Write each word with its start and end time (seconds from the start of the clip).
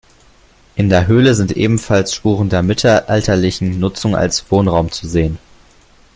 In 0.73 0.89
der 0.89 1.05
Höhle 1.05 1.35
sind 1.35 1.51
ebenfalls 1.55 2.15
Spuren 2.15 2.49
der 2.49 2.63
mittelalterlichen 2.63 3.79
Nutzung 3.79 4.15
als 4.15 4.49
Wohnraum 4.51 4.89
zu 4.91 5.07
sehen. 5.07 5.37